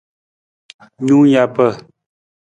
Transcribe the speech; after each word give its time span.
Nung 1.05 1.25
japa. 1.33 1.67